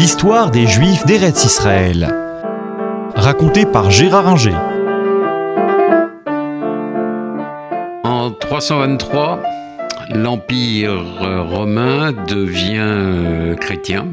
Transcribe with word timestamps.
L'histoire 0.00 0.50
des 0.50 0.66
Juifs 0.66 1.04
d'Eretz 1.04 1.44
Israël. 1.44 2.08
Racontée 3.14 3.66
par 3.66 3.90
Gérard 3.90 4.28
Inger. 4.28 4.56
En 8.02 8.30
323, 8.30 9.42
l'Empire 10.08 11.04
romain 11.50 12.12
devient 12.12 12.78
euh, 12.78 13.54
chrétien, 13.56 14.06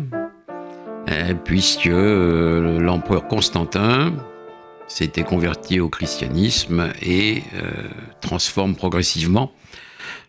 euh, 1.09 1.33
puisque 1.45 1.87
euh, 1.87 2.81
l'empereur 2.81 3.25
Constantin 3.29 4.11
s'était 4.89 5.23
converti 5.23 5.79
au 5.79 5.87
christianisme 5.87 6.89
et 7.01 7.43
transforme 8.19 8.75
progressivement 8.75 9.53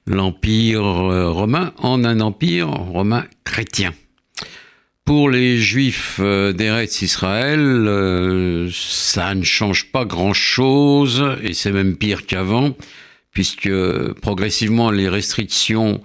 l'Empire 0.06 0.84
romain 0.84 1.72
en 1.78 2.04
un 2.04 2.20
empire 2.20 2.68
romain 2.68 3.24
chrétien. 3.42 3.92
Pour 5.08 5.30
les 5.30 5.56
Juifs 5.56 6.20
d'Eretz 6.20 7.00
Israël, 7.00 8.68
ça 8.70 9.34
ne 9.34 9.42
change 9.42 9.90
pas 9.90 10.04
grand-chose, 10.04 11.24
et 11.42 11.54
c'est 11.54 11.72
même 11.72 11.96
pire 11.96 12.26
qu'avant, 12.26 12.76
puisque 13.32 13.70
progressivement 14.20 14.90
les 14.90 15.08
restrictions 15.08 16.02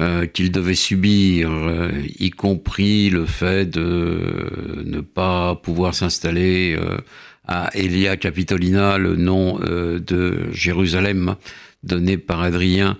euh, 0.00 0.26
qu'ils 0.26 0.50
devaient 0.50 0.74
subir, 0.74 1.48
euh, 1.48 1.92
y 2.18 2.30
compris 2.30 3.08
le 3.08 3.24
fait 3.24 3.66
de 3.66 4.82
ne 4.84 5.00
pas 5.00 5.54
pouvoir 5.54 5.94
s'installer 5.94 6.76
euh, 6.76 6.98
à 7.46 7.70
Elia 7.74 8.16
Capitolina, 8.16 8.98
le 8.98 9.14
nom 9.14 9.60
de 9.60 10.50
Jérusalem 10.50 11.36
donné 11.82 12.16
par 12.18 12.42
Adrien, 12.42 12.96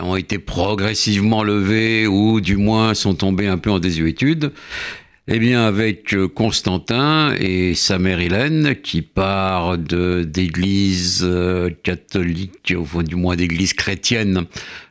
ont 0.00 0.16
été 0.16 0.38
progressivement 0.38 1.42
levées 1.42 2.06
ou 2.06 2.40
du 2.40 2.56
moins 2.56 2.94
sont 2.94 3.14
tombées 3.14 3.46
un 3.46 3.58
peu 3.58 3.70
en 3.70 3.78
désuétude. 3.78 4.52
Eh 5.26 5.38
bien, 5.38 5.64
avec 5.64 6.12
euh, 6.12 6.28
Constantin 6.28 7.34
et 7.40 7.74
sa 7.74 7.98
mère 7.98 8.20
Hélène, 8.20 8.74
qui 8.82 9.00
part 9.00 9.78
d'église 9.78 11.22
euh, 11.24 11.70
catholique, 11.82 12.74
au 12.76 12.84
fond 12.84 13.02
du 13.02 13.14
moins 13.14 13.34
d'église 13.34 13.72
chrétienne, 13.72 14.44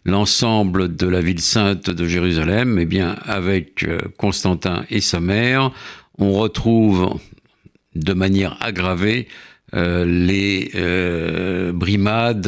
l'ensemble 0.06 0.96
de 0.96 1.06
la 1.06 1.22
ville 1.22 1.40
sainte 1.40 1.92
de 1.92 2.08
Jérusalem, 2.08 2.80
eh 2.80 2.86
bien, 2.86 3.16
avec 3.26 3.84
euh, 3.84 4.00
Constantin 4.18 4.86
et 4.90 5.02
sa 5.02 5.20
mère, 5.20 5.72
on 6.18 6.34
retrouve 6.34 7.20
de 7.94 8.14
manière 8.14 8.58
aggravée 8.60 9.28
les 9.74 10.72
brimades 11.74 12.42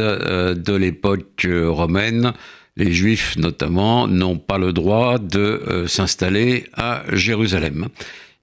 de 0.63 0.73
l'époque 0.75 1.47
romaine 1.49 2.33
les 2.77 2.91
Juifs 2.91 3.37
notamment 3.37 4.07
n'ont 4.07 4.37
pas 4.37 4.57
le 4.57 4.73
droit 4.73 5.17
de 5.17 5.39
euh, 5.39 5.87
s'installer 5.87 6.65
à 6.73 7.03
Jérusalem. 7.13 7.87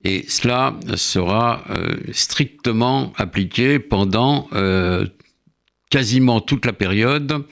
Et 0.05 0.25
cela 0.29 0.75
sera 0.97 1.63
euh, 1.71 1.97
strictement 2.13 3.13
appliqué 3.17 3.79
pendant 3.79 4.49
euh, 4.53 5.07
quasiment 5.91 6.41
toute 6.41 6.67
la 6.67 6.73
période 6.73 7.45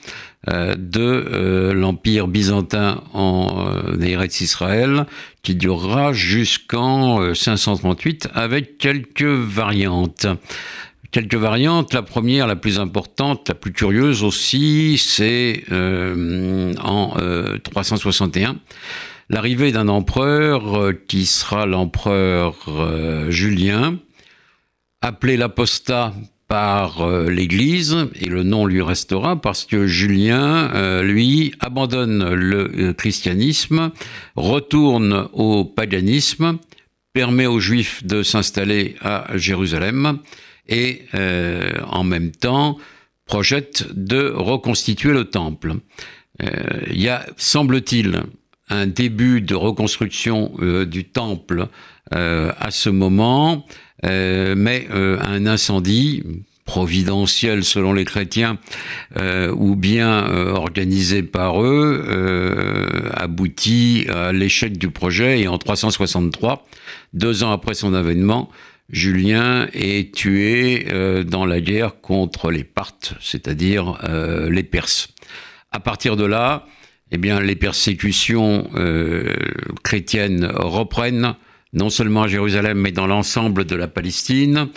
de 0.47 1.71
l'Empire 1.71 2.27
byzantin 2.27 3.03
en 3.13 3.71
Eretz 4.01 4.41
Israël, 4.41 5.05
qui 5.43 5.53
durera 5.53 6.13
jusqu'en 6.13 7.35
538 7.35 8.29
avec 8.33 8.79
quelques 8.79 9.21
variantes. 9.21 10.25
Quelques 11.11 11.35
variantes. 11.35 11.93
La 11.93 12.03
première, 12.03 12.47
la 12.47 12.55
plus 12.55 12.79
importante, 12.79 13.49
la 13.49 13.55
plus 13.55 13.73
curieuse 13.73 14.23
aussi, 14.23 14.97
c'est 14.97 15.65
euh, 15.69 16.73
en 16.81 17.17
361 17.63 18.51
euh, 18.51 18.53
l'arrivée 19.29 19.73
d'un 19.73 19.89
empereur 19.89 20.77
euh, 20.77 20.93
qui 20.93 21.25
sera 21.25 21.65
l'empereur 21.65 22.55
Julien, 23.27 23.97
appelé 25.01 25.35
l'apostat 25.35 26.13
par 26.47 27.07
l'Église, 27.29 27.95
et 28.15 28.25
le 28.25 28.43
nom 28.43 28.65
lui 28.65 28.81
restera 28.81 29.39
parce 29.39 29.63
que 29.65 29.87
Julien, 29.87 31.01
lui, 31.01 31.53
abandonne 31.61 32.33
le 32.33 32.91
christianisme, 32.91 33.91
retourne 34.35 35.29
au 35.31 35.63
paganisme, 35.63 36.57
permet 37.13 37.45
aux 37.45 37.61
Juifs 37.61 38.05
de 38.05 38.21
s'installer 38.21 38.95
à 38.99 39.27
Jérusalem, 39.37 40.19
et 40.71 41.03
euh, 41.13 41.73
en 41.87 42.03
même 42.03 42.31
temps 42.31 42.77
projette 43.25 43.85
de 43.93 44.31
reconstituer 44.33 45.11
le 45.11 45.25
temple. 45.25 45.75
Euh, 46.41 46.47
il 46.89 47.01
y 47.01 47.09
a, 47.09 47.25
semble-t-il, 47.37 48.23
un 48.69 48.87
début 48.87 49.41
de 49.41 49.53
reconstruction 49.53 50.53
euh, 50.59 50.85
du 50.85 51.03
temple 51.03 51.67
à 52.13 52.71
ce 52.71 52.89
moment, 52.89 53.65
mais 54.03 54.85
un 54.91 55.45
incendie 55.45 56.23
providentiel 56.65 57.63
selon 57.63 57.93
les 57.93 58.03
chrétiens, 58.03 58.57
ou 59.15 59.77
bien 59.77 60.25
organisé 60.53 61.23
par 61.23 61.63
eux, 61.63 63.09
aboutit 63.13 64.07
à 64.09 64.33
l'échec 64.33 64.77
du 64.77 64.89
projet 64.89 65.39
et 65.39 65.47
en 65.47 65.57
363, 65.57 66.67
deux 67.13 67.43
ans 67.45 67.53
après 67.53 67.75
son 67.75 67.93
avènement, 67.93 68.49
Julien 68.91 69.67
est 69.73 70.13
tué 70.13 70.87
euh, 70.91 71.23
dans 71.23 71.45
la 71.45 71.61
guerre 71.61 72.01
contre 72.01 72.51
les 72.51 72.65
Parthes, 72.65 73.13
c'est-à-dire 73.21 73.97
euh, 74.03 74.49
les 74.49 74.63
Perses. 74.63 75.13
À 75.71 75.79
partir 75.79 76.17
de 76.17 76.25
là, 76.25 76.65
eh 77.11 77.17
bien, 77.17 77.39
les 77.39 77.55
persécutions 77.55 78.69
euh, 78.75 79.33
chrétiennes 79.83 80.45
reprennent, 80.45 81.35
non 81.71 81.89
seulement 81.89 82.23
à 82.23 82.27
Jérusalem, 82.27 82.79
mais 82.79 82.91
dans 82.91 83.07
l'ensemble 83.07 83.63
de 83.63 83.77
la 83.77 83.87
Palestine. 83.87 84.67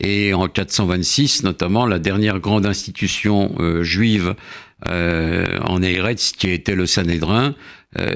Et 0.00 0.32
en 0.34 0.46
426, 0.46 1.42
notamment, 1.42 1.84
la 1.84 1.98
dernière 1.98 2.38
grande 2.38 2.66
institution 2.66 3.56
juive 3.82 4.36
en 4.86 5.82
Eretz, 5.82 6.30
qui 6.30 6.50
était 6.50 6.76
le 6.76 6.86
Sanhédrin, 6.86 7.56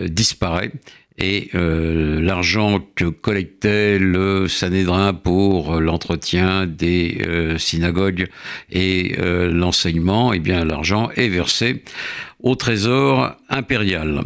disparaît 0.06 0.70
et 1.18 1.50
euh, 1.54 2.20
l'argent 2.20 2.80
que 2.94 3.06
collectait 3.06 3.98
le 3.98 4.46
Sanhédrin 4.46 5.12
pour 5.12 5.80
l'entretien 5.80 6.66
des 6.66 7.22
euh, 7.26 7.58
synagogues 7.58 8.28
et 8.70 9.16
euh, 9.18 9.50
l'enseignement, 9.52 10.32
eh 10.32 10.38
bien 10.38 10.64
l'argent 10.64 11.10
est 11.16 11.28
versé 11.28 11.82
au 12.40 12.54
trésor 12.54 13.36
impérial. 13.48 14.22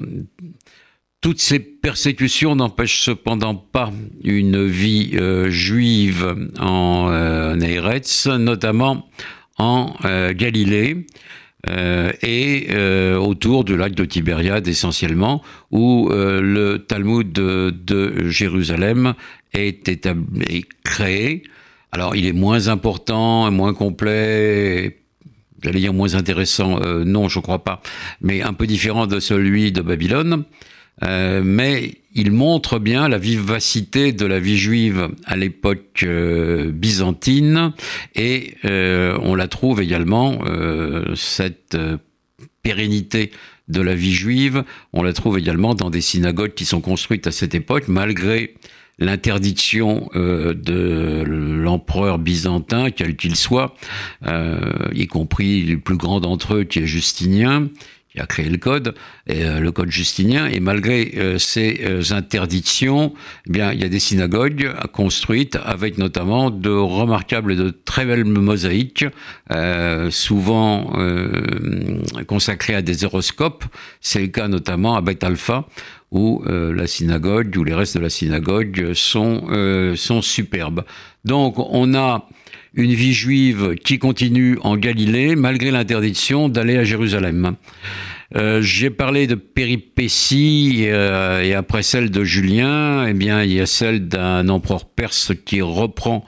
Toutes 1.22 1.40
ces 1.40 1.60
persécutions 1.60 2.56
n'empêchent 2.56 3.02
cependant 3.02 3.54
pas 3.54 3.92
une 4.24 4.66
vie 4.66 5.16
juive 5.50 6.34
en, 6.58 7.06
en 7.12 7.60
Eretz, 7.60 8.26
notamment 8.26 9.08
en 9.56 9.94
Galilée. 10.32 11.06
Euh, 11.70 12.10
et 12.22 12.68
euh, 12.70 13.16
autour 13.16 13.64
du 13.64 13.76
lac 13.76 13.94
de 13.94 14.04
Tibériade 14.04 14.66
essentiellement, 14.66 15.42
où 15.70 16.08
euh, 16.10 16.40
le 16.40 16.80
Talmud 16.80 17.32
de, 17.32 18.28
Jérusalem 18.28 19.14
est, 19.52 19.88
établi, 19.88 20.64
créé. 20.82 21.44
Alors 21.92 22.16
il 22.16 22.26
est 22.26 22.32
moins 22.32 22.66
important, 22.68 23.50
moins 23.52 23.74
complet, 23.74 24.98
j'allais 25.62 25.78
dire 25.78 25.92
moins 25.92 26.14
intéressant, 26.14 26.80
non 27.04 27.28
je 27.28 27.38
crois 27.38 27.62
pas, 27.62 27.82
mais 28.22 28.42
un 28.42 28.54
peu 28.54 28.66
différent 28.66 29.06
de 29.06 29.20
celui 29.20 29.72
de 29.72 29.82
Babylone. 29.82 30.44
Euh, 31.04 31.42
mais 31.44 31.94
il 32.14 32.30
montre 32.30 32.78
bien 32.78 33.08
la 33.08 33.18
vivacité 33.18 34.12
de 34.12 34.26
la 34.26 34.38
vie 34.38 34.58
juive 34.58 35.08
à 35.24 35.36
l'époque 35.36 36.02
euh, 36.02 36.70
byzantine. 36.70 37.72
Et 38.14 38.54
euh, 38.64 39.18
on 39.22 39.34
la 39.34 39.48
trouve 39.48 39.80
également, 39.80 40.40
cette 41.14 41.76
pérennité 42.62 43.32
de 43.68 43.80
la 43.80 43.94
vie 43.94 44.12
juive, 44.12 44.64
on 44.92 45.02
la 45.02 45.12
trouve 45.12 45.38
également 45.38 45.74
dans 45.74 45.90
des 45.90 46.00
synagogues 46.00 46.54
qui 46.54 46.64
sont 46.64 46.80
construites 46.80 47.26
à 47.26 47.32
cette 47.32 47.54
époque, 47.54 47.84
malgré 47.88 48.54
l'interdiction 48.98 50.10
de 50.14 51.22
l'empereur 51.24 52.18
byzantin, 52.18 52.90
quel 52.90 53.16
qu'il 53.16 53.36
soit, 53.36 53.74
y 54.92 55.06
compris 55.06 55.62
le 55.62 55.78
plus 55.78 55.96
grand 55.96 56.20
d'entre 56.20 56.56
eux 56.56 56.64
qui 56.64 56.80
est 56.80 56.86
Justinien, 56.86 57.68
qui 58.12 58.20
a 58.20 58.26
créé 58.26 58.48
le 58.48 58.58
code, 58.58 58.94
euh, 59.30 59.58
le 59.58 59.72
code 59.72 59.90
justinien, 59.90 60.46
et 60.46 60.60
malgré 60.60 61.12
euh, 61.16 61.38
ces 61.38 61.80
euh, 61.84 62.02
interdictions, 62.10 63.14
eh 63.46 63.50
bien, 63.50 63.72
il 63.72 63.80
y 63.80 63.84
a 63.84 63.88
des 63.88 64.00
synagogues 64.00 64.70
construites 64.92 65.56
avec 65.64 65.96
notamment 65.96 66.50
de 66.50 66.70
remarquables 66.70 67.52
et 67.52 67.56
de 67.56 67.70
très 67.70 68.04
belles 68.04 68.24
mosaïques, 68.24 69.04
souvent 70.10 70.92
consacrées 72.26 72.74
à 72.74 72.82
des 72.82 73.04
horoscopes. 73.04 73.64
C'est 74.00 74.20
le 74.20 74.28
cas 74.28 74.48
notamment 74.48 74.96
à 74.96 75.00
Beth 75.00 75.22
Alpha, 75.24 75.66
où 76.10 76.42
la 76.46 76.86
synagogue, 76.86 77.54
où 77.56 77.64
les 77.64 77.74
restes 77.74 77.96
de 77.96 78.02
la 78.02 78.10
synagogue 78.10 78.92
sont, 78.94 79.92
sont 79.96 80.22
superbes. 80.22 80.84
Donc, 81.24 81.54
on 81.58 81.94
a 81.94 82.28
une 82.74 82.92
vie 82.92 83.12
juive 83.12 83.74
qui 83.76 83.98
continue 83.98 84.58
en 84.62 84.76
Galilée 84.76 85.36
malgré 85.36 85.70
l'interdiction 85.70 86.48
d'aller 86.48 86.76
à 86.76 86.84
Jérusalem. 86.84 87.56
J'ai 88.60 88.88
parlé 88.88 89.26
de 89.26 89.34
péripéties 89.34 90.84
et 90.84 91.54
après 91.54 91.82
celle 91.82 92.10
de 92.10 92.24
Julien, 92.24 93.06
eh 93.06 93.12
bien, 93.12 93.42
il 93.42 93.52
y 93.52 93.60
a 93.60 93.66
celle 93.66 94.08
d'un 94.08 94.48
empereur 94.48 94.86
perse 94.86 95.32
qui 95.44 95.60
reprend 95.60 96.24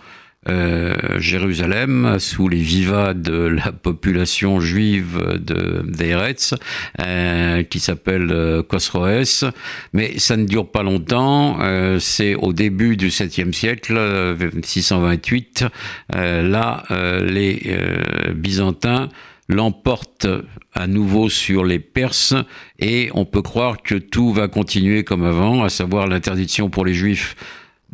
euh, 0.48 1.18
Jérusalem 1.18 2.18
sous 2.18 2.48
les 2.48 2.60
vivas 2.60 3.14
de 3.14 3.34
la 3.34 3.72
population 3.82 4.60
juive 4.60 5.20
de 5.38 5.82
d'Eretz, 5.86 6.54
euh, 7.00 7.62
qui 7.62 7.80
s'appelle 7.80 8.30
euh, 8.30 8.62
Khosroès. 8.62 9.44
Mais 9.92 10.18
ça 10.18 10.36
ne 10.36 10.44
dure 10.44 10.70
pas 10.70 10.82
longtemps. 10.82 11.58
Euh, 11.60 11.98
c'est 11.98 12.34
au 12.34 12.52
début 12.52 12.96
du 12.96 13.08
7e 13.08 13.52
siècle, 13.52 13.98
628. 14.62 15.64
là, 16.12 16.82
les 16.90 17.76
Byzantins 18.34 19.08
l'emportent 19.48 20.28
à 20.72 20.86
nouveau 20.86 21.28
sur 21.28 21.64
les 21.64 21.78
Perses 21.78 22.34
et 22.78 23.10
on 23.14 23.24
peut 23.24 23.42
croire 23.42 23.82
que 23.82 23.94
tout 23.94 24.32
va 24.32 24.48
continuer 24.48 25.04
comme 25.04 25.24
avant, 25.24 25.62
à 25.64 25.68
savoir 25.68 26.06
l'interdiction 26.06 26.70
pour 26.70 26.84
les 26.84 26.94
Juifs 26.94 27.36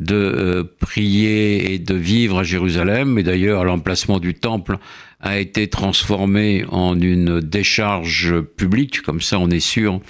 de 0.01 0.15
euh, 0.15 0.63
prier 0.79 1.73
et 1.73 1.79
de 1.79 1.93
vivre 1.93 2.39
à 2.39 2.43
Jérusalem. 2.43 3.19
Et 3.19 3.23
d'ailleurs, 3.23 3.63
l'emplacement 3.63 4.19
du 4.19 4.33
temple 4.33 4.77
a 5.19 5.37
été 5.37 5.67
transformé 5.67 6.65
en 6.69 6.99
une 6.99 7.39
décharge 7.39 8.41
publique, 8.41 9.03
comme 9.03 9.21
ça 9.21 9.37
on 9.37 9.51
est 9.51 9.59
sûr 9.59 10.01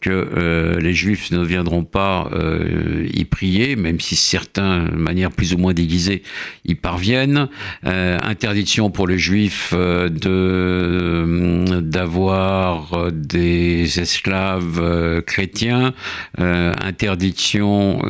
que 0.00 0.10
euh, 0.10 0.80
les 0.80 0.94
juifs 0.94 1.30
ne 1.30 1.44
viendront 1.44 1.84
pas 1.84 2.30
euh, 2.32 3.06
y 3.12 3.26
prier, 3.26 3.76
même 3.76 4.00
si 4.00 4.16
certains, 4.16 4.84
de 4.84 4.96
manière 4.96 5.30
plus 5.30 5.52
ou 5.52 5.58
moins 5.58 5.74
déguisée, 5.74 6.22
y 6.64 6.74
parviennent. 6.74 7.48
Interdiction 7.82 8.90
pour 8.90 9.06
les 9.06 9.18
juifs 9.18 9.74
de 9.74 11.24
d'avoir 12.04 13.10
des 13.12 14.00
esclaves 14.00 15.22
chrétiens. 15.22 15.94
interdiction 16.38 18.00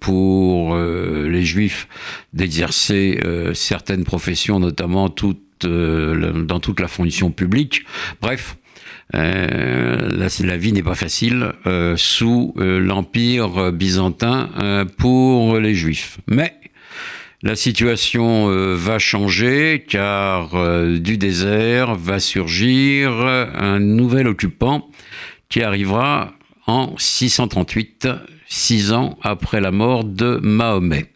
pour 0.00 0.76
les 0.76 1.44
juifs 1.44 1.88
d'exercer 2.32 3.18
certaines 3.54 4.04
professions, 4.04 4.60
notamment 4.60 5.08
dans 5.08 6.60
toute 6.60 6.80
la 6.80 6.88
fonction 6.88 7.30
publique. 7.30 7.84
Bref, 8.20 8.56
euh, 9.14 10.08
la, 10.40 10.56
vie 10.56 10.72
n'est 10.72 10.82
pas 10.82 10.94
facile 10.94 11.52
euh, 11.66 11.94
sous 11.96 12.54
euh, 12.58 12.80
l'empire 12.80 13.72
byzantin 13.72 14.50
pour 14.98 15.58
les 15.58 15.74
juifs. 15.74 16.18
Mais 16.26 16.54
la 17.44 17.54
situation 17.56 18.48
va 18.74 18.98
changer 18.98 19.84
car 19.86 20.48
du 20.86 21.18
désert 21.18 21.94
va 21.94 22.18
surgir 22.18 23.10
un 23.12 23.78
nouvel 23.78 24.26
occupant 24.26 24.90
qui 25.48 25.62
arrivera 25.62 26.32
en 26.66 26.94
638, 26.96 28.08
six 28.48 28.92
ans 28.92 29.18
après 29.22 29.60
la 29.60 29.70
mort 29.70 30.04
de 30.04 30.40
Mahomet. 30.42 31.13